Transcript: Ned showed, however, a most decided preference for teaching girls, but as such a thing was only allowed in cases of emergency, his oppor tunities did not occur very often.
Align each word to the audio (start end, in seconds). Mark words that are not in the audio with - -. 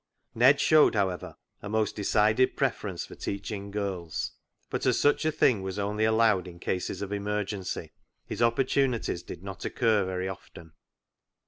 Ned 0.33 0.59
showed, 0.59 0.95
however, 0.95 1.35
a 1.61 1.69
most 1.69 1.95
decided 1.95 2.57
preference 2.57 3.05
for 3.05 3.13
teaching 3.13 3.69
girls, 3.69 4.31
but 4.71 4.87
as 4.87 4.99
such 4.99 5.25
a 5.25 5.31
thing 5.31 5.61
was 5.61 5.77
only 5.77 6.05
allowed 6.05 6.47
in 6.47 6.57
cases 6.59 7.03
of 7.03 7.11
emergency, 7.13 7.91
his 8.25 8.41
oppor 8.41 8.65
tunities 8.65 9.23
did 9.23 9.43
not 9.43 9.63
occur 9.63 10.03
very 10.03 10.27
often. 10.27 10.71